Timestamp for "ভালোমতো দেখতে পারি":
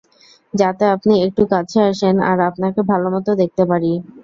2.91-3.91